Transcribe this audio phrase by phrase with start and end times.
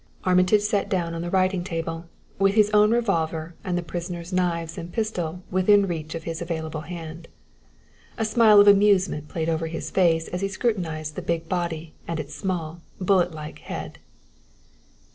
[0.23, 2.05] Armitage sat down on the writing table,
[2.39, 6.81] with his own revolver and the prisoner's knives and pistol within reach of his available
[6.81, 7.27] hand.
[8.17, 12.19] A smile of amusement played over his face as he scrutinized the big body and
[12.19, 13.99] its small, bullet like head.